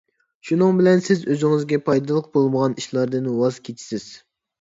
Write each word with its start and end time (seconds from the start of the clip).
شۇنىڭ 0.49 0.77
بىلەن، 0.77 1.03
سىز 1.07 1.19
ئۆزىڭىزگە 1.33 1.77
پايدىلىق 1.89 2.31
بولمىغان 2.39 2.73
ئىشلاردىن 2.83 3.29
ۋاز 3.43 3.61
كېچىسىز. 3.69 4.09